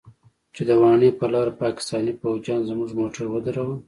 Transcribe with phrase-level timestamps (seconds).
[0.55, 3.75] چې د واڼې پر لاره پاکستاني فوجيانو زموږ موټر ودراوه.